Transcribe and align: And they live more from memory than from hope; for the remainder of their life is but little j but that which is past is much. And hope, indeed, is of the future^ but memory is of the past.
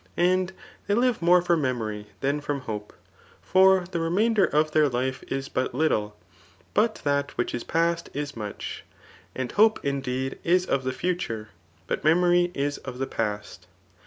And 0.17 0.51
they 0.87 0.95
live 0.95 1.21
more 1.21 1.43
from 1.43 1.61
memory 1.61 2.07
than 2.21 2.41
from 2.41 2.61
hope; 2.61 2.91
for 3.39 3.85
the 3.91 3.99
remainder 3.99 4.45
of 4.45 4.71
their 4.71 4.89
life 4.89 5.21
is 5.27 5.47
but 5.47 5.75
little 5.75 6.07
j 6.25 6.61
but 6.73 6.95
that 7.03 7.37
which 7.37 7.53
is 7.53 7.63
past 7.63 8.09
is 8.11 8.35
much. 8.35 8.83
And 9.35 9.51
hope, 9.51 9.79
indeed, 9.85 10.39
is 10.43 10.65
of 10.65 10.85
the 10.85 10.89
future^ 10.91 11.49
but 11.85 12.03
memory 12.03 12.49
is 12.55 12.79
of 12.79 12.97
the 12.97 13.05
past. 13.05 13.67